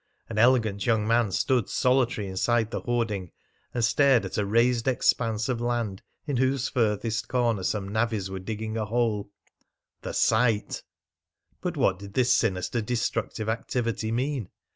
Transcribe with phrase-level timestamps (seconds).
[0.29, 3.29] An elegant young man stood solitary inside the hoarding
[3.71, 8.39] and stared at a razed expanse of land in whose furthest corner some navvies were
[8.39, 9.29] digging a hole....
[10.01, 10.81] The site!
[11.61, 14.49] But what did this sinister destructive activity mean?